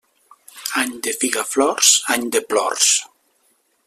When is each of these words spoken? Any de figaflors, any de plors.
Any 0.83 0.95
de 1.07 1.13
figaflors, 1.23 1.91
any 2.17 2.27
de 2.37 2.45
plors. 2.55 2.91